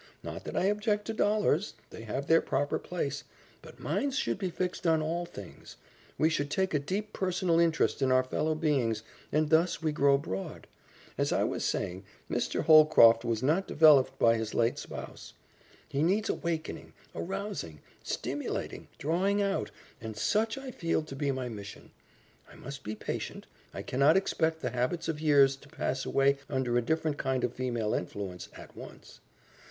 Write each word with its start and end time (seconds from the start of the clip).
Not 0.23 0.45
that 0.45 0.57
I 0.57 0.63
object 0.63 1.05
to 1.05 1.13
dollars 1.13 1.75
they 1.91 2.01
have 2.05 2.25
their 2.25 2.41
proper 2.41 2.79
place, 2.79 3.23
but 3.61 3.79
minds 3.79 4.17
should 4.17 4.39
be 4.39 4.49
fixed 4.49 4.87
on 4.87 4.99
all 4.99 5.27
things. 5.27 5.75
We 6.17 6.27
should 6.27 6.49
take 6.49 6.73
a 6.73 6.79
deep 6.79 7.13
personal 7.13 7.59
interest 7.59 8.01
in 8.01 8.11
our 8.11 8.23
fellow 8.23 8.55
beings, 8.55 9.03
and 9.31 9.51
thus 9.51 9.83
we 9.83 9.91
grow 9.91 10.17
broad. 10.17 10.65
As 11.19 11.31
I 11.31 11.43
was 11.43 11.63
saying, 11.63 12.03
Mr. 12.31 12.63
Holcroft 12.63 13.23
was 13.23 13.43
not 13.43 13.67
developed 13.67 14.17
by 14.17 14.37
his 14.37 14.55
late 14.55 14.79
spouse. 14.79 15.33
He 15.87 16.01
needs 16.01 16.29
awakening, 16.29 16.93
arousing, 17.13 17.79
stimulating, 18.01 18.87
drawing 18.97 19.39
out, 19.39 19.69
and 20.01 20.17
such 20.17 20.57
I 20.57 20.71
feel 20.71 21.03
to 21.03 21.15
be 21.15 21.29
my 21.31 21.47
mission. 21.47 21.91
I 22.51 22.55
must 22.55 22.83
be 22.83 22.95
patient; 22.95 23.45
I 23.71 23.83
cannot 23.83 24.17
expect 24.17 24.61
the 24.61 24.71
habits 24.71 25.07
of 25.07 25.21
years 25.21 25.55
to 25.57 25.69
pass 25.69 26.05
away 26.07 26.39
under 26.49 26.75
a 26.75 26.81
different 26.81 27.19
kind 27.19 27.43
of 27.43 27.53
female 27.53 27.93
influence, 27.93 28.49
at 28.57 28.75
once." 28.75 29.19